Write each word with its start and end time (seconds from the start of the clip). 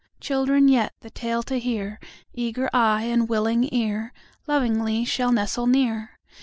Children 0.19 0.67
yet, 0.67 0.93
the 1.01 1.11
tale 1.11 1.43
to 1.43 1.59
hear, 1.59 1.99
Eager 2.33 2.71
eye 2.73 3.03
and 3.03 3.29
willing 3.29 3.69
ear, 3.71 4.13
Lovingly 4.47 5.05
shall 5.05 5.31
nestle 5.31 5.67
near. 5.67 6.17